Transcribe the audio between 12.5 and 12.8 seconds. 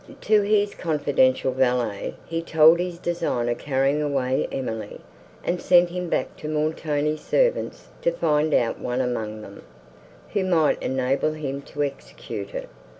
it.